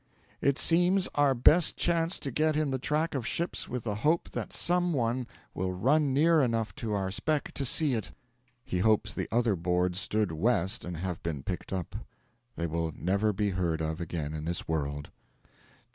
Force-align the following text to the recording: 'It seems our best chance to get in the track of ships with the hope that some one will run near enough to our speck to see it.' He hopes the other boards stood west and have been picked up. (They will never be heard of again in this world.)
'It 0.41 0.57
seems 0.57 1.07
our 1.13 1.35
best 1.35 1.77
chance 1.77 2.17
to 2.17 2.31
get 2.31 2.55
in 2.55 2.71
the 2.71 2.79
track 2.79 3.13
of 3.13 3.27
ships 3.27 3.69
with 3.69 3.83
the 3.83 3.93
hope 3.97 4.27
that 4.31 4.51
some 4.51 4.93
one 4.93 5.27
will 5.53 5.73
run 5.73 6.11
near 6.11 6.41
enough 6.41 6.73
to 6.73 6.91
our 6.93 7.11
speck 7.11 7.51
to 7.51 7.63
see 7.63 7.93
it.' 7.93 8.11
He 8.65 8.79
hopes 8.79 9.13
the 9.13 9.27
other 9.31 9.55
boards 9.55 9.99
stood 9.99 10.31
west 10.31 10.83
and 10.85 10.97
have 10.97 11.21
been 11.21 11.43
picked 11.43 11.71
up. 11.71 11.95
(They 12.55 12.65
will 12.65 12.91
never 12.95 13.31
be 13.31 13.51
heard 13.51 13.79
of 13.79 14.01
again 14.01 14.33
in 14.33 14.45
this 14.45 14.67
world.) 14.67 15.11